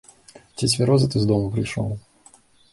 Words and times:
Ці 0.55 0.69
цвярозы 0.73 1.11
ты 1.15 1.23
з 1.25 1.29
дому 1.35 1.53
прыйшоў? 1.53 1.95